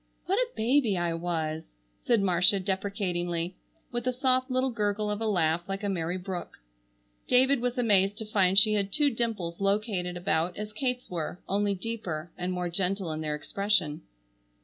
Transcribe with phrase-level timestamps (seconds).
[0.25, 1.67] "What a baby I was!"
[2.01, 3.55] said Marcia deprecatingly,
[3.91, 6.57] with a soft little gurgle of a laugh like a merry brook.
[7.27, 11.75] David was amazed to find she had two dimples located about as Kate's were, only
[11.75, 14.01] deeper, and more gentle in their expression.